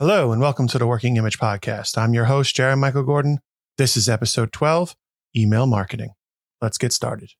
Hello, 0.00 0.30
and 0.30 0.40
welcome 0.40 0.68
to 0.68 0.78
the 0.78 0.86
Working 0.86 1.16
Image 1.16 1.40
Podcast. 1.40 1.98
I'm 1.98 2.14
your 2.14 2.26
host, 2.26 2.54
Jarrod 2.54 2.78
Michael 2.78 3.02
Gordon. 3.02 3.40
This 3.78 3.96
is 3.96 4.08
episode 4.08 4.52
12 4.52 4.94
Email 5.36 5.66
Marketing. 5.66 6.10
Let's 6.62 6.78
get 6.78 6.92
started. 6.92 7.30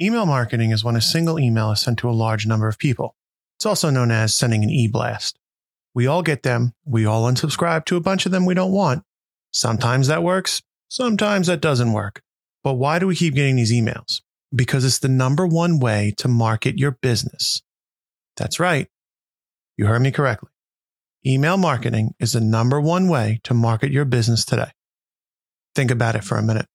Email 0.00 0.26
marketing 0.26 0.72
is 0.72 0.82
when 0.82 0.96
a 0.96 1.00
single 1.00 1.38
email 1.38 1.70
is 1.70 1.78
sent 1.78 2.00
to 2.00 2.10
a 2.10 2.10
large 2.10 2.44
number 2.44 2.66
of 2.66 2.76
people. 2.76 3.14
It's 3.56 3.66
also 3.66 3.88
known 3.88 4.10
as 4.10 4.34
sending 4.34 4.64
an 4.64 4.70
e 4.70 4.88
blast. 4.88 5.38
We 5.94 6.08
all 6.08 6.24
get 6.24 6.42
them. 6.42 6.72
We 6.84 7.06
all 7.06 7.30
unsubscribe 7.30 7.84
to 7.84 7.96
a 7.96 8.00
bunch 8.00 8.26
of 8.26 8.32
them 8.32 8.46
we 8.46 8.54
don't 8.54 8.72
want. 8.72 9.04
Sometimes 9.52 10.08
that 10.08 10.24
works, 10.24 10.60
sometimes 10.88 11.46
that 11.46 11.60
doesn't 11.60 11.92
work. 11.92 12.20
But 12.64 12.74
why 12.74 12.98
do 12.98 13.06
we 13.06 13.14
keep 13.14 13.34
getting 13.34 13.54
these 13.54 13.72
emails? 13.72 14.22
Because 14.52 14.84
it's 14.84 14.98
the 14.98 15.06
number 15.06 15.46
one 15.46 15.78
way 15.78 16.12
to 16.16 16.26
market 16.26 16.80
your 16.80 16.98
business. 17.00 17.62
That's 18.36 18.60
right. 18.60 18.88
You 19.76 19.86
heard 19.86 20.02
me 20.02 20.10
correctly. 20.10 20.50
Email 21.26 21.56
marketing 21.56 22.14
is 22.20 22.32
the 22.32 22.40
number 22.40 22.80
one 22.80 23.08
way 23.08 23.40
to 23.44 23.54
market 23.54 23.90
your 23.90 24.04
business 24.04 24.44
today. 24.44 24.70
Think 25.74 25.90
about 25.90 26.14
it 26.14 26.24
for 26.24 26.38
a 26.38 26.42
minute. 26.42 26.66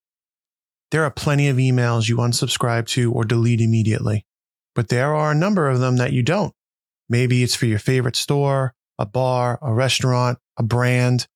There 0.92 1.04
are 1.04 1.12
plenty 1.12 1.48
of 1.48 1.58
emails 1.58 2.10
you 2.10 2.18
unsubscribe 2.18 2.86
to 2.88 3.12
or 3.14 3.24
delete 3.24 3.62
immediately, 3.62 4.26
but 4.76 4.90
there 4.90 5.16
are 5.16 5.32
a 5.32 5.36
number 5.36 5.70
of 5.70 5.80
them 5.80 5.98
that 5.98 6.12
you 6.12 6.22
don't. 6.22 6.54
Maybe 7.08 7.44
it's 7.44 7.56
for 7.56 7.66
your 7.66 7.80
favorite 7.80 8.16
store, 8.16 8.74
a 9.00 9.06
bar, 9.06 9.58
a 9.62 9.74
restaurant, 9.74 10.38
a 10.58 10.64
brand, 10.64 11.28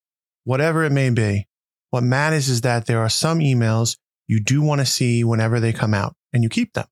whatever 0.43 0.83
it 0.83 0.91
may 0.91 1.09
be. 1.09 1.47
What 1.89 2.03
matters 2.03 2.49
is 2.49 2.61
that 2.61 2.85
there 2.85 2.99
are 2.99 3.09
some 3.09 3.39
emails 3.39 3.97
you 4.27 4.43
do 4.43 4.61
want 4.61 4.81
to 4.81 4.85
see 4.85 5.23
whenever 5.23 5.59
they 5.59 5.71
come 5.71 5.93
out 5.93 6.15
and 6.33 6.43
you 6.43 6.49
keep 6.49 6.73
them. 6.73 6.87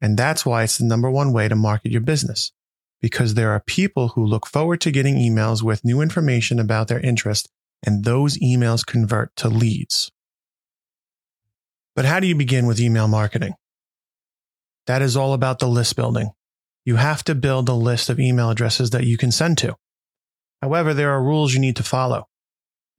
And 0.00 0.18
that's 0.18 0.44
why 0.44 0.64
it's 0.64 0.78
the 0.78 0.84
number 0.84 1.10
one 1.10 1.32
way 1.32 1.46
to 1.48 1.54
market 1.54 1.92
your 1.92 2.00
business 2.00 2.50
because 3.02 3.34
there 3.34 3.50
are 3.50 3.60
people 3.60 4.08
who 4.08 4.24
look 4.24 4.46
forward 4.46 4.80
to 4.80 4.92
getting 4.92 5.16
emails 5.16 5.62
with 5.62 5.84
new 5.84 6.00
information 6.00 6.60
about 6.60 6.86
their 6.86 7.00
interest, 7.00 7.48
and 7.84 8.04
those 8.04 8.38
emails 8.38 8.86
convert 8.86 9.34
to 9.36 9.48
leads. 9.48 10.10
But 11.96 12.04
how 12.04 12.20
do 12.20 12.28
you 12.28 12.36
begin 12.36 12.66
with 12.66 12.80
email 12.80 13.08
marketing? 13.08 13.54
That 14.86 15.02
is 15.02 15.16
all 15.16 15.34
about 15.34 15.58
the 15.58 15.66
list 15.66 15.96
building. 15.96 16.30
You 16.84 16.96
have 16.96 17.24
to 17.24 17.34
build 17.34 17.68
a 17.68 17.74
list 17.74 18.08
of 18.08 18.20
email 18.20 18.50
addresses 18.50 18.90
that 18.90 19.04
you 19.04 19.18
can 19.18 19.32
send 19.32 19.58
to. 19.58 19.76
However, 20.62 20.94
there 20.94 21.10
are 21.10 21.22
rules 21.22 21.54
you 21.54 21.60
need 21.60 21.76
to 21.76 21.82
follow. 21.82 22.28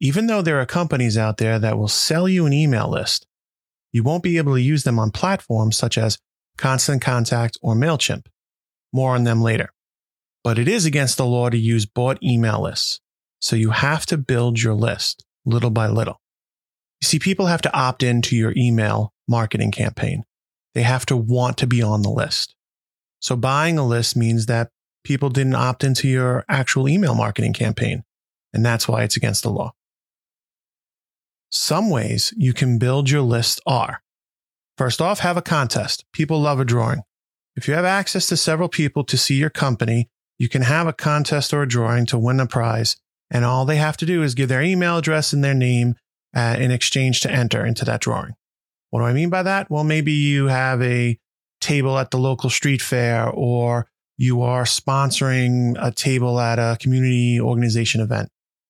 Even 0.02 0.28
though 0.28 0.42
there 0.42 0.60
are 0.60 0.66
companies 0.66 1.18
out 1.18 1.38
there 1.38 1.60
that 1.60 1.78
will 1.78 1.88
sell 1.88 2.28
you 2.28 2.46
an 2.46 2.52
email 2.52 2.90
list, 2.90 3.26
you 3.94 4.04
won't 4.04 4.24
be 4.24 4.38
able 4.38 4.54
to 4.54 4.62
use 4.62 4.84
them 4.84 5.00
on 5.00 5.12
platforms 5.12 5.78
such 5.78 5.98
as 5.98 6.18
Constant 6.58 7.02
Contact 7.02 7.58
or 7.62 7.74
MailChimp. 7.74 8.26
More 8.92 9.16
on 9.16 9.24
them 9.24 9.42
later 9.42 9.70
but 10.44 10.60
it 10.60 10.68
is 10.68 10.86
against 10.86 11.18
the 11.18 11.26
law 11.26 11.50
to 11.50 11.58
use 11.58 11.86
bought 11.86 12.22
email 12.22 12.62
lists. 12.62 13.00
So 13.42 13.56
you 13.56 13.72
have 13.72 14.06
to 14.08 14.18
build 14.18 14.62
your 14.62 14.74
list 14.74 15.26
little 15.46 15.70
by 15.70 15.88
little. 15.88 16.20
You 17.02 17.08
see, 17.08 17.20
people 17.20 17.48
have 17.48 17.62
to 17.64 17.76
opt 17.78 18.04
into 18.04 18.36
your 18.36 18.54
email 18.56 19.14
marketing 19.28 19.72
campaign. 19.72 20.24
They 20.74 20.84
have 20.84 21.06
to 21.08 21.18
want 21.18 21.58
to 21.58 21.68
be 21.68 21.82
on 21.82 22.02
the 22.02 22.10
list. 22.10 22.56
So 23.20 23.36
buying 23.36 23.78
a 23.78 23.86
list 23.86 24.16
means 24.16 24.46
that 24.48 24.70
people 25.04 25.30
didn't 25.30 25.56
opt 25.56 25.84
into 25.84 26.08
your 26.08 26.46
actual 26.50 26.88
email 26.88 27.16
marketing 27.16 27.54
campaign. 27.54 28.04
And 28.54 28.66
that's 28.66 28.88
why 28.88 29.04
it's 29.04 29.18
against 29.18 29.44
the 29.44 29.50
law. 29.50 29.74
Some 31.52 31.90
ways 31.90 32.34
you 32.36 32.54
can 32.54 32.80
build 32.80 33.10
your 33.10 33.22
list 33.22 33.62
are 33.66 34.02
first 34.78 35.02
off, 35.02 35.20
have 35.20 35.38
a 35.38 35.42
contest. 35.42 36.06
People 36.12 36.42
love 36.42 36.60
a 36.60 36.66
drawing. 36.66 37.02
If 37.56 37.68
you 37.68 37.76
have 37.76 37.86
access 37.86 38.28
to 38.28 38.38
several 38.38 38.70
people 38.70 39.04
to 39.04 39.18
see 39.18 39.36
your 39.36 39.52
company, 39.52 40.10
you 40.44 40.50
can 40.50 40.64
have 40.64 40.88
a 40.88 40.94
contest 40.94 41.54
or 41.54 41.62
a 41.62 41.68
drawing 41.68 42.06
to 42.06 42.20
win 42.20 42.42
a 42.42 42.46
prize. 42.46 42.98
And 43.32 43.46
all 43.46 43.64
they 43.64 43.78
have 43.78 43.96
to 43.96 44.06
do 44.06 44.24
is 44.24 44.36
give 44.36 44.50
their 44.50 44.62
email 44.62 44.98
address 44.98 45.32
and 45.32 45.42
their 45.42 45.54
name 45.54 45.96
uh, 46.36 46.58
in 46.60 46.70
exchange 46.70 47.22
to 47.22 47.32
enter 47.32 47.66
into 47.66 47.86
that 47.86 48.02
drawing. 48.02 48.34
What 48.90 49.00
do 49.00 49.06
I 49.06 49.14
mean 49.14 49.30
by 49.30 49.44
that? 49.44 49.72
Well, 49.72 49.86
maybe 49.86 50.12
you 50.12 50.48
have 50.48 50.82
a 50.82 51.18
table 51.62 51.98
at 51.98 52.12
the 52.12 52.18
local 52.18 52.50
street 52.50 52.82
fair 52.82 53.30
or 53.30 53.88
you 54.18 54.42
are 54.42 54.66
sponsoring 54.66 55.78
a 55.82 55.94
table 55.94 56.38
at 56.42 56.60
a 56.60 56.78
community 56.78 57.40
organization 57.40 58.02
event, 58.02 58.28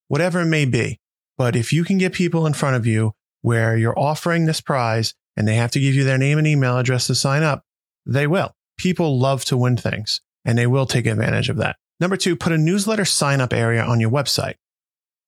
whatever 0.10 0.42
it 0.42 0.46
may 0.46 0.66
be. 0.66 1.00
But 1.40 1.56
if 1.56 1.74
you 1.74 1.84
can 1.84 1.98
get 1.98 2.14
people 2.14 2.46
in 2.46 2.54
front 2.54 2.76
of 2.76 2.86
you 2.86 3.14
where 3.42 3.76
you're 3.76 3.98
offering 3.98 4.46
this 4.46 4.62
prize 4.62 5.16
and 5.36 5.48
they 5.48 5.56
have 5.56 5.72
to 5.72 5.80
give 5.80 5.96
you 5.96 6.04
their 6.04 6.20
name 6.20 6.38
and 6.38 6.46
email 6.46 6.78
address 6.78 7.08
to 7.08 7.16
sign 7.16 7.42
up, 7.42 7.64
they 8.06 8.28
will. 8.28 8.54
People 8.78 9.18
love 9.18 9.44
to 9.46 9.58
win 9.58 9.76
things 9.76 10.22
and 10.46 10.58
they 10.58 10.68
will 10.68 10.86
take 10.86 11.06
advantage 11.06 11.50
of 11.50 11.58
that. 11.58 11.78
Number 12.00 12.18
two, 12.18 12.36
put 12.36 12.52
a 12.52 12.58
newsletter 12.58 13.06
sign 13.06 13.42
up 13.42 13.54
area 13.54 13.84
on 13.84 14.00
your 14.00 14.10
website. 14.12 14.56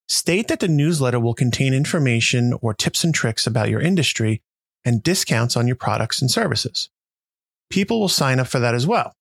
State 0.07 0.47
that 0.49 0.59
the 0.59 0.67
newsletter 0.67 1.19
will 1.19 1.33
contain 1.33 1.73
information 1.73 2.53
or 2.61 2.73
tips 2.73 3.03
and 3.03 3.13
tricks 3.13 3.47
about 3.47 3.69
your 3.69 3.81
industry 3.81 4.41
and 4.83 5.01
discounts 5.01 5.57
on 5.57 5.67
your 5.67 5.75
products 5.75 6.21
and 6.21 6.29
services. 6.29 6.89
People 7.69 7.99
will 7.99 8.09
sign 8.09 8.39
up 8.39 8.47
for 8.47 8.59
that 8.59 8.75
as 8.75 8.85
well. 8.85 9.13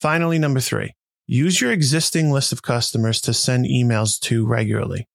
Finally, 0.00 0.38
number 0.38 0.60
three, 0.60 0.94
use 1.26 1.60
your 1.60 1.72
existing 1.72 2.30
list 2.30 2.52
of 2.52 2.62
customers 2.62 3.20
to 3.20 3.34
send 3.34 3.66
emails 3.66 4.18
to 4.20 4.46
regularly. 4.46 5.06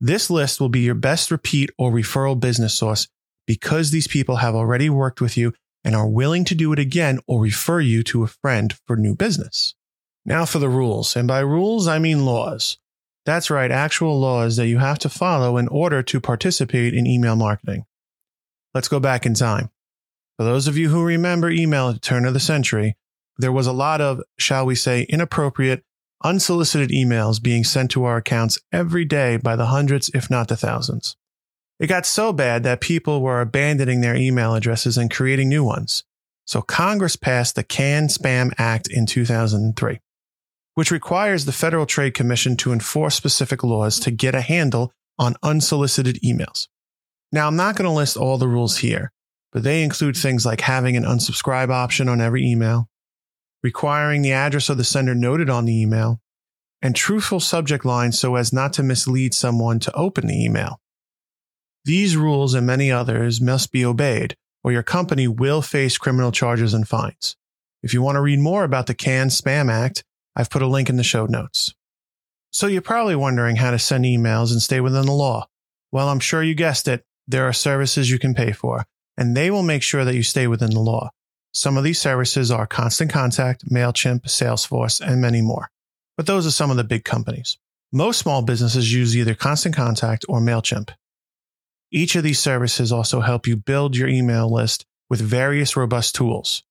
This 0.00 0.30
list 0.30 0.60
will 0.60 0.68
be 0.68 0.80
your 0.80 0.94
best 0.94 1.30
repeat 1.30 1.70
or 1.78 1.90
referral 1.90 2.38
business 2.38 2.74
source 2.74 3.08
because 3.46 3.90
these 3.90 4.08
people 4.08 4.36
have 4.36 4.54
already 4.54 4.90
worked 4.90 5.20
with 5.20 5.36
you 5.36 5.52
and 5.86 5.94
are 5.94 6.08
willing 6.08 6.44
to 6.44 6.54
do 6.56 6.72
it 6.72 6.80
again 6.80 7.20
or 7.28 7.40
refer 7.40 7.80
you 7.80 8.02
to 8.02 8.24
a 8.24 8.26
friend 8.26 8.74
for 8.86 8.96
new 8.96 9.14
business. 9.14 9.76
Now 10.24 10.44
for 10.44 10.58
the 10.58 10.68
rules. 10.68 11.14
And 11.14 11.28
by 11.28 11.38
rules, 11.38 11.86
I 11.86 12.00
mean 12.00 12.26
laws. 12.26 12.78
That's 13.24 13.50
right, 13.50 13.70
actual 13.70 14.18
laws 14.18 14.56
that 14.56 14.66
you 14.66 14.78
have 14.78 14.98
to 15.00 15.08
follow 15.08 15.56
in 15.56 15.68
order 15.68 16.02
to 16.02 16.20
participate 16.20 16.92
in 16.92 17.06
email 17.06 17.36
marketing. 17.36 17.84
Let's 18.74 18.88
go 18.88 18.98
back 18.98 19.24
in 19.26 19.34
time. 19.34 19.70
For 20.36 20.44
those 20.44 20.66
of 20.66 20.76
you 20.76 20.88
who 20.88 21.04
remember 21.04 21.50
email 21.50 21.88
at 21.88 21.94
the 21.94 22.00
turn 22.00 22.24
of 22.24 22.34
the 22.34 22.40
century, 22.40 22.96
there 23.38 23.52
was 23.52 23.68
a 23.68 23.72
lot 23.72 24.00
of, 24.00 24.20
shall 24.38 24.66
we 24.66 24.74
say, 24.74 25.02
inappropriate, 25.08 25.84
unsolicited 26.24 26.90
emails 26.90 27.40
being 27.40 27.62
sent 27.62 27.92
to 27.92 28.02
our 28.02 28.16
accounts 28.16 28.58
every 28.72 29.04
day 29.04 29.36
by 29.36 29.54
the 29.54 29.66
hundreds, 29.66 30.10
if 30.14 30.28
not 30.28 30.48
the 30.48 30.56
thousands. 30.56 31.16
It 31.78 31.88
got 31.88 32.06
so 32.06 32.32
bad 32.32 32.62
that 32.62 32.80
people 32.80 33.20
were 33.20 33.40
abandoning 33.40 34.00
their 34.00 34.16
email 34.16 34.54
addresses 34.54 34.96
and 34.96 35.10
creating 35.10 35.48
new 35.48 35.62
ones. 35.62 36.04
So 36.46 36.62
Congress 36.62 37.16
passed 37.16 37.54
the 37.54 37.64
CAN-SPAM 37.64 38.52
Act 38.56 38.88
in 38.88 39.04
2003, 39.04 40.00
which 40.74 40.90
requires 40.90 41.44
the 41.44 41.52
Federal 41.52 41.84
Trade 41.84 42.14
Commission 42.14 42.56
to 42.58 42.72
enforce 42.72 43.14
specific 43.14 43.62
laws 43.62 44.00
to 44.00 44.10
get 44.10 44.34
a 44.34 44.40
handle 44.40 44.92
on 45.18 45.36
unsolicited 45.42 46.18
emails. 46.24 46.68
Now, 47.32 47.48
I'm 47.48 47.56
not 47.56 47.76
going 47.76 47.88
to 47.88 47.94
list 47.94 48.16
all 48.16 48.38
the 48.38 48.48
rules 48.48 48.78
here, 48.78 49.12
but 49.52 49.62
they 49.62 49.82
include 49.82 50.16
things 50.16 50.46
like 50.46 50.60
having 50.62 50.96
an 50.96 51.04
unsubscribe 51.04 51.70
option 51.70 52.08
on 52.08 52.20
every 52.20 52.46
email, 52.46 52.88
requiring 53.62 54.22
the 54.22 54.32
address 54.32 54.68
of 54.68 54.78
the 54.78 54.84
sender 54.84 55.14
noted 55.14 55.50
on 55.50 55.64
the 55.64 55.78
email, 55.78 56.20
and 56.80 56.94
truthful 56.94 57.40
subject 57.40 57.84
lines 57.84 58.18
so 58.18 58.36
as 58.36 58.52
not 58.52 58.72
to 58.74 58.82
mislead 58.82 59.34
someone 59.34 59.80
to 59.80 59.92
open 59.94 60.28
the 60.28 60.44
email. 60.44 60.80
These 61.86 62.16
rules 62.16 62.54
and 62.54 62.66
many 62.66 62.90
others 62.90 63.40
must 63.40 63.70
be 63.70 63.84
obeyed, 63.84 64.34
or 64.64 64.72
your 64.72 64.82
company 64.82 65.28
will 65.28 65.62
face 65.62 65.96
criminal 65.98 66.32
charges 66.32 66.74
and 66.74 66.86
fines. 66.86 67.36
If 67.80 67.94
you 67.94 68.02
want 68.02 68.16
to 68.16 68.22
read 68.22 68.40
more 68.40 68.64
about 68.64 68.88
the 68.88 68.94
CAN-SPAM 68.94 69.70
Act, 69.70 70.02
I've 70.34 70.50
put 70.50 70.62
a 70.62 70.66
link 70.66 70.88
in 70.88 70.96
the 70.96 71.04
show 71.04 71.26
notes. 71.26 71.74
So 72.50 72.66
you're 72.66 72.82
probably 72.82 73.14
wondering 73.14 73.54
how 73.54 73.70
to 73.70 73.78
send 73.78 74.04
emails 74.04 74.50
and 74.50 74.60
stay 74.60 74.80
within 74.80 75.06
the 75.06 75.12
law. 75.12 75.46
Well, 75.92 76.08
I'm 76.08 76.18
sure 76.18 76.42
you 76.42 76.56
guessed 76.56 76.88
it. 76.88 77.04
There 77.28 77.46
are 77.46 77.52
services 77.52 78.10
you 78.10 78.18
can 78.18 78.34
pay 78.34 78.50
for, 78.50 78.84
and 79.16 79.36
they 79.36 79.52
will 79.52 79.62
make 79.62 79.84
sure 79.84 80.04
that 80.04 80.16
you 80.16 80.24
stay 80.24 80.48
within 80.48 80.70
the 80.70 80.80
law. 80.80 81.10
Some 81.54 81.76
of 81.76 81.84
these 81.84 82.00
services 82.00 82.50
are 82.50 82.66
Constant 82.66 83.12
Contact, 83.12 83.70
MailChimp, 83.70 84.22
Salesforce, 84.22 85.00
and 85.00 85.20
many 85.20 85.40
more. 85.40 85.70
But 86.16 86.26
those 86.26 86.48
are 86.48 86.50
some 86.50 86.72
of 86.72 86.78
the 86.78 86.82
big 86.82 87.04
companies. 87.04 87.58
Most 87.92 88.18
small 88.18 88.42
businesses 88.42 88.92
use 88.92 89.16
either 89.16 89.36
Constant 89.36 89.76
Contact 89.76 90.24
or 90.28 90.40
MailChimp. 90.40 90.90
Each 91.92 92.16
of 92.16 92.24
these 92.24 92.38
services 92.38 92.90
also 92.92 93.20
help 93.20 93.46
you 93.46 93.56
build 93.56 93.96
your 93.96 94.08
email 94.08 94.52
list 94.52 94.84
with 95.08 95.20
various 95.20 95.76
robust 95.76 96.14
tools. 96.14 96.62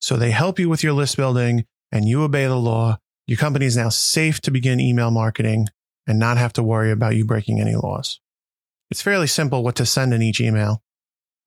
So 0.00 0.16
they 0.16 0.32
help 0.32 0.58
you 0.58 0.68
with 0.68 0.82
your 0.82 0.92
list 0.92 1.16
building 1.16 1.64
and 1.92 2.08
you 2.08 2.22
obey 2.22 2.46
the 2.46 2.56
law. 2.56 2.98
Your 3.26 3.38
company 3.38 3.66
is 3.66 3.76
now 3.76 3.88
safe 3.88 4.40
to 4.42 4.50
begin 4.50 4.80
email 4.80 5.10
marketing 5.10 5.68
and 6.06 6.18
not 6.18 6.36
have 6.36 6.52
to 6.54 6.62
worry 6.62 6.90
about 6.90 7.16
you 7.16 7.24
breaking 7.24 7.60
any 7.60 7.74
laws. 7.74 8.20
It's 8.90 9.00
fairly 9.00 9.26
simple 9.26 9.62
what 9.62 9.76
to 9.76 9.86
send 9.86 10.12
in 10.12 10.22
each 10.22 10.40
email. 10.40 10.82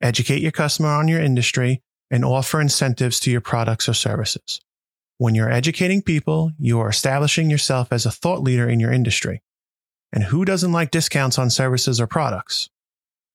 Educate 0.01 0.41
your 0.41 0.51
customer 0.51 0.89
on 0.89 1.07
your 1.07 1.21
industry 1.21 1.83
and 2.09 2.23
offer 2.23 2.61
incentives 2.61 3.19
to 3.19 3.31
your 3.31 3.41
products 3.41 3.89
or 3.89 3.93
services. 3.93 4.61
When 5.17 5.35
you're 5.35 5.51
educating 5.51 6.01
people, 6.01 6.51
you 6.57 6.79
are 6.79 6.89
establishing 6.89 7.49
yourself 7.49 7.89
as 7.91 8.05
a 8.05 8.11
thought 8.11 8.41
leader 8.41 8.69
in 8.69 8.79
your 8.79 8.91
industry. 8.91 9.41
And 10.13 10.23
who 10.23 10.45
doesn't 10.45 10.71
like 10.71 10.91
discounts 10.91 11.37
on 11.37 11.49
services 11.49 11.99
or 11.99 12.07
products? 12.07 12.69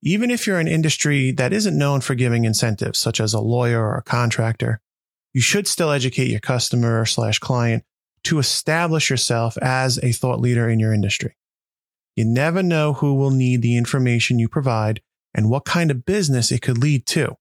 Even 0.02 0.30
if 0.30 0.46
you're 0.46 0.58
an 0.58 0.68
industry 0.68 1.30
that 1.30 1.52
isn't 1.52 1.78
known 1.78 2.00
for 2.00 2.16
giving 2.16 2.44
incentives, 2.44 2.98
such 2.98 3.20
as 3.20 3.32
a 3.32 3.40
lawyer 3.40 3.80
or 3.80 3.96
a 3.96 4.02
contractor, 4.02 4.80
you 5.32 5.40
should 5.40 5.68
still 5.68 5.90
educate 5.90 6.28
your 6.28 6.40
customer 6.40 7.06
slash 7.06 7.38
client 7.38 7.84
to 8.24 8.38
establish 8.38 9.10
yourself 9.10 9.56
as 9.58 9.98
a 9.98 10.12
thought 10.12 10.40
leader 10.40 10.68
in 10.68 10.80
your 10.80 10.92
industry. 10.92 11.36
You 12.16 12.24
never 12.24 12.62
know 12.62 12.94
who 12.94 13.14
will 13.14 13.30
need 13.30 13.62
the 13.62 13.76
information 13.76 14.38
you 14.38 14.48
provide 14.48 15.00
and 15.34 15.48
what 15.48 15.64
kind 15.64 15.90
of 15.90 16.04
business 16.04 16.52
it 16.52 16.62
could 16.62 16.78
lead 16.78 17.06
to. 17.06 17.36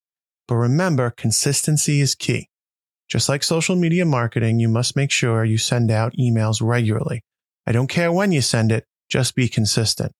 But 0.48 0.56
remember, 0.56 1.10
consistency 1.10 2.00
is 2.00 2.16
key. 2.16 2.50
Just 3.10 3.28
like 3.28 3.44
social 3.44 3.76
media 3.76 4.06
marketing, 4.06 4.60
you 4.60 4.70
must 4.70 4.96
make 4.96 5.12
sure 5.12 5.44
you 5.44 5.58
send 5.58 5.92
out 5.92 6.14
emails 6.14 6.62
regularly. 6.62 7.24
I 7.66 7.72
don't 7.72 7.88
care 7.88 8.12
when 8.12 8.32
you 8.32 8.42
send 8.42 8.72
it, 8.72 8.86
just 9.10 9.36
be 9.36 9.50
consistent. 9.50 10.14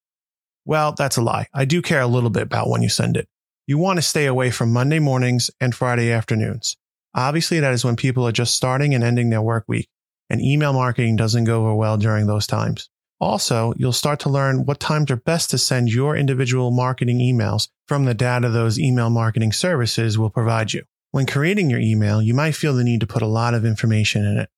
Well, 0.66 0.94
that's 0.94 1.18
a 1.18 1.22
lie. 1.22 1.48
I 1.54 1.66
do 1.66 1.82
care 1.82 2.02
a 2.02 2.08
little 2.08 2.30
bit 2.30 2.44
about 2.44 2.70
when 2.70 2.82
you 2.82 2.90
send 2.90 3.18
it. 3.18 3.28
You 3.68 3.78
want 3.78 3.98
to 3.98 4.02
stay 4.02 4.26
away 4.26 4.52
from 4.52 4.74
Monday 4.74 5.00
mornings 5.00 5.50
and 5.60 5.74
Friday 5.74 6.12
afternoons. 6.12 6.78
Obviously, 7.14 7.60
that 7.60 7.74
is 7.74 7.84
when 7.84 7.96
people 7.96 8.28
are 8.28 8.32
just 8.32 8.56
starting 8.56 8.94
and 8.94 9.04
ending 9.04 9.30
their 9.30 9.42
work 9.42 9.66
week, 9.68 9.90
and 10.30 10.42
email 10.42 10.74
marketing 10.74 11.16
doesn't 11.16 11.44
go 11.44 11.62
over 11.62 11.76
well 11.76 11.98
during 11.98 12.28
those 12.28 12.48
times. 12.48 12.90
Also, 13.20 13.74
you'll 13.78 13.92
start 13.92 14.20
to 14.22 14.30
learn 14.30 14.66
what 14.66 14.80
times 14.80 15.12
are 15.12 15.16
best 15.16 15.52
to 15.52 15.58
send 15.58 15.90
your 15.90 16.16
individual 16.16 16.72
marketing 16.72 17.20
emails 17.20 17.68
from 17.88 18.06
the 18.06 18.16
data 18.16 18.50
those 18.50 18.80
email 18.80 19.12
marketing 19.12 19.52
services 19.52 20.18
will 20.18 20.32
provide 20.32 20.74
you. 20.74 20.84
When 21.12 21.26
creating 21.26 21.70
your 21.70 21.80
email, 21.80 22.22
you 22.22 22.34
might 22.34 22.56
feel 22.56 22.74
the 22.74 22.84
need 22.84 23.02
to 23.02 23.08
put 23.08 23.22
a 23.22 23.28
lot 23.28 23.54
of 23.54 23.66
information 23.66 24.26
in 24.26 24.38
it. 24.38 24.50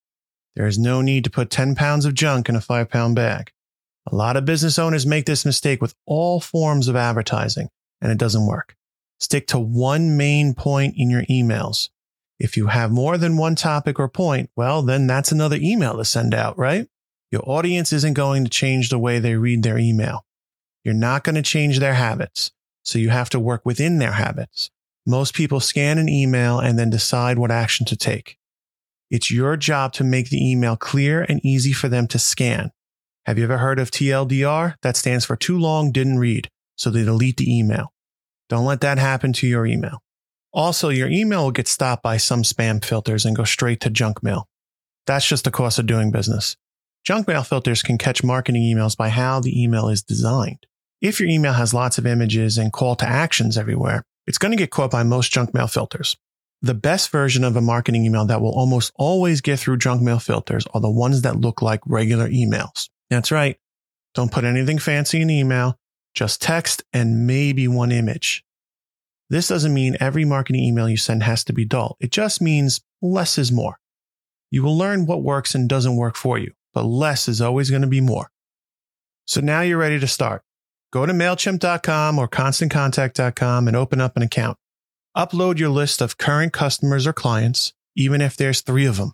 There 0.56 0.66
is 0.66 0.78
no 0.78 1.02
need 1.02 1.24
to 1.24 1.30
put 1.30 1.50
10 1.50 1.74
pounds 1.74 2.06
of 2.06 2.14
junk 2.14 2.48
in 2.48 2.56
a 2.56 2.60
five 2.60 2.88
pound 2.88 3.16
bag. 3.16 3.50
A 4.10 4.14
lot 4.14 4.36
of 4.36 4.44
business 4.44 4.78
owners 4.78 5.06
make 5.06 5.26
this 5.26 5.46
mistake 5.46 5.80
with 5.80 5.94
all 6.06 6.40
forms 6.40 6.88
of 6.88 6.96
advertising, 6.96 7.68
and 8.00 8.12
it 8.12 8.18
doesn't 8.18 8.46
work. 8.46 8.76
Stick 9.18 9.46
to 9.48 9.58
one 9.58 10.16
main 10.16 10.54
point 10.54 10.94
in 10.96 11.08
your 11.08 11.22
emails. 11.22 11.88
If 12.38 12.56
you 12.56 12.66
have 12.66 12.90
more 12.90 13.16
than 13.16 13.36
one 13.36 13.54
topic 13.54 13.98
or 13.98 14.08
point, 14.08 14.50
well, 14.56 14.82
then 14.82 15.06
that's 15.06 15.32
another 15.32 15.56
email 15.56 15.96
to 15.96 16.04
send 16.04 16.34
out, 16.34 16.58
right? 16.58 16.88
Your 17.30 17.42
audience 17.48 17.92
isn't 17.92 18.14
going 18.14 18.44
to 18.44 18.50
change 18.50 18.90
the 18.90 18.98
way 18.98 19.18
they 19.18 19.36
read 19.36 19.62
their 19.62 19.78
email. 19.78 20.26
You're 20.84 20.94
not 20.94 21.24
going 21.24 21.36
to 21.36 21.42
change 21.42 21.78
their 21.78 21.94
habits. 21.94 22.52
So 22.82 22.98
you 22.98 23.08
have 23.08 23.30
to 23.30 23.40
work 23.40 23.64
within 23.64 23.98
their 23.98 24.12
habits. 24.12 24.70
Most 25.06 25.34
people 25.34 25.60
scan 25.60 25.98
an 25.98 26.08
email 26.08 26.58
and 26.58 26.78
then 26.78 26.90
decide 26.90 27.38
what 27.38 27.50
action 27.50 27.86
to 27.86 27.96
take. 27.96 28.36
It's 29.10 29.30
your 29.30 29.56
job 29.56 29.92
to 29.94 30.04
make 30.04 30.28
the 30.28 30.50
email 30.50 30.76
clear 30.76 31.22
and 31.22 31.44
easy 31.44 31.72
for 31.72 31.88
them 31.88 32.06
to 32.08 32.18
scan. 32.18 32.72
Have 33.26 33.38
you 33.38 33.44
ever 33.44 33.56
heard 33.56 33.78
of 33.78 33.90
TLDR? 33.90 34.74
That 34.82 34.98
stands 34.98 35.24
for 35.24 35.34
too 35.34 35.58
long, 35.58 35.92
didn't 35.92 36.18
read. 36.18 36.50
So 36.76 36.90
they 36.90 37.04
delete 37.04 37.38
the 37.38 37.58
email. 37.58 37.90
Don't 38.50 38.66
let 38.66 38.82
that 38.82 38.98
happen 38.98 39.32
to 39.34 39.46
your 39.46 39.64
email. 39.64 40.02
Also, 40.52 40.90
your 40.90 41.08
email 41.08 41.44
will 41.44 41.50
get 41.50 41.66
stopped 41.66 42.02
by 42.02 42.18
some 42.18 42.42
spam 42.42 42.84
filters 42.84 43.24
and 43.24 43.34
go 43.34 43.44
straight 43.44 43.80
to 43.80 43.88
junk 43.88 44.22
mail. 44.22 44.46
That's 45.06 45.26
just 45.26 45.44
the 45.44 45.50
cost 45.50 45.78
of 45.78 45.86
doing 45.86 46.10
business. 46.10 46.56
Junk 47.02 47.26
mail 47.26 47.42
filters 47.42 47.82
can 47.82 47.96
catch 47.96 48.22
marketing 48.22 48.62
emails 48.62 48.94
by 48.94 49.08
how 49.08 49.40
the 49.40 49.62
email 49.62 49.88
is 49.88 50.02
designed. 50.02 50.66
If 51.00 51.18
your 51.18 51.28
email 51.30 51.54
has 51.54 51.72
lots 51.72 51.96
of 51.96 52.06
images 52.06 52.58
and 52.58 52.74
call 52.74 52.94
to 52.96 53.08
actions 53.08 53.56
everywhere, 53.56 54.02
it's 54.26 54.38
going 54.38 54.52
to 54.52 54.58
get 54.58 54.70
caught 54.70 54.90
by 54.90 55.02
most 55.02 55.32
junk 55.32 55.54
mail 55.54 55.66
filters. 55.66 56.14
The 56.60 56.74
best 56.74 57.10
version 57.10 57.42
of 57.42 57.56
a 57.56 57.62
marketing 57.62 58.04
email 58.04 58.26
that 58.26 58.42
will 58.42 58.54
almost 58.54 58.92
always 58.96 59.40
get 59.40 59.58
through 59.58 59.78
junk 59.78 60.02
mail 60.02 60.18
filters 60.18 60.66
are 60.74 60.80
the 60.80 60.90
ones 60.90 61.22
that 61.22 61.40
look 61.40 61.62
like 61.62 61.80
regular 61.86 62.28
emails. 62.28 62.90
That's 63.10 63.30
right. 63.30 63.58
Don't 64.14 64.32
put 64.32 64.44
anything 64.44 64.78
fancy 64.78 65.20
in 65.20 65.30
email, 65.30 65.78
just 66.14 66.40
text 66.40 66.82
and 66.92 67.26
maybe 67.26 67.66
one 67.68 67.92
image. 67.92 68.44
This 69.30 69.48
doesn't 69.48 69.74
mean 69.74 69.96
every 70.00 70.24
marketing 70.24 70.62
email 70.62 70.88
you 70.88 70.96
send 70.96 71.22
has 71.22 71.44
to 71.44 71.52
be 71.52 71.64
dull. 71.64 71.96
It 72.00 72.10
just 72.10 72.40
means 72.40 72.80
less 73.02 73.38
is 73.38 73.50
more. 73.50 73.78
You 74.50 74.62
will 74.62 74.76
learn 74.76 75.06
what 75.06 75.22
works 75.22 75.54
and 75.54 75.68
doesn't 75.68 75.96
work 75.96 76.16
for 76.16 76.38
you 76.38 76.52
but 76.74 76.84
less 76.84 77.28
is 77.28 77.40
always 77.40 77.70
going 77.70 77.82
to 77.82 77.88
be 77.88 78.00
more. 78.00 78.30
So 79.26 79.40
now 79.40 79.62
you're 79.62 79.78
ready 79.78 79.98
to 80.00 80.08
start. 80.08 80.42
Go 80.92 81.06
to 81.06 81.12
MailChimp.com 81.12 82.18
or 82.18 82.28
ConstantContact.com 82.28 83.68
and 83.68 83.76
open 83.76 84.00
up 84.00 84.16
an 84.16 84.22
account. 84.22 84.58
Upload 85.16 85.58
your 85.58 85.70
list 85.70 86.02
of 86.02 86.18
current 86.18 86.52
customers 86.52 87.06
or 87.06 87.12
clients, 87.12 87.72
even 87.96 88.20
if 88.20 88.36
there's 88.36 88.60
three 88.60 88.84
of 88.84 88.96
them. 88.96 89.12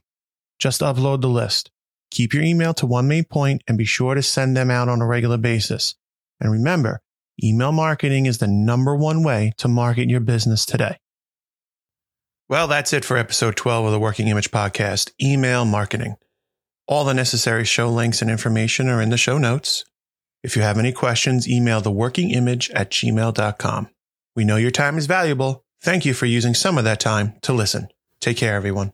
Just 0.59 0.81
upload 0.81 1.21
the 1.21 1.29
list. 1.29 1.71
Keep 2.11 2.35
your 2.35 2.43
email 2.43 2.75
to 2.75 2.87
one 2.87 3.09
main 3.09 3.25
point 3.25 3.63
and 3.69 3.79
be 3.79 3.85
sure 3.85 4.15
to 4.15 4.23
send 4.23 4.57
them 4.57 4.71
out 4.71 4.89
on 4.89 5.01
a 5.01 5.07
regular 5.07 5.37
basis. 5.37 5.95
And 6.41 6.51
remember, 6.51 7.01
email 7.43 7.73
marketing 7.73 8.27
is 8.27 8.39
the 8.39 8.49
number 8.49 8.95
one 8.97 9.23
way 9.23 9.53
to 9.59 9.69
market 9.69 10.11
your 10.11 10.21
business 10.21 10.67
today. 10.67 10.99
Well, 12.49 12.67
that's 12.67 12.93
it 12.93 13.05
for 13.05 13.17
episode 13.17 13.55
12 13.57 13.87
of 13.87 13.93
the 13.93 14.01
Working 14.01 14.27
Image 14.27 14.51
Podcast 14.51 15.13
Email 15.23 15.65
Marketing. 15.65 16.17
All 16.89 17.05
the 17.05 17.15
necessary 17.15 17.65
show 17.65 17.89
links 17.89 18.21
and 18.21 18.31
information 18.31 18.89
are 18.89 19.01
in 19.01 19.11
the 19.11 19.17
show 19.17 19.39
notes. 19.39 19.85
If 20.43 20.57
you 20.57 20.63
have 20.63 20.79
any 20.79 20.91
questions, 20.93 21.49
email 21.49 21.81
theworkingimage 21.81 22.71
at 22.75 22.91
gmail.com. 22.91 23.89
We 24.35 24.45
know 24.45 24.57
your 24.57 24.73
time 24.73 24.99
is 24.99 25.07
valuable. 25.07 25.65
Thank 25.81 26.05
you 26.05 26.13
for 26.13 26.27
using 26.27 26.55
some 26.55 26.77
of 26.77 26.85
that 26.85 26.99
time 26.99 27.35
to 27.43 27.53
listen. 27.53 27.89
Take 28.21 28.39
care, 28.39 28.57
everyone. 28.57 28.93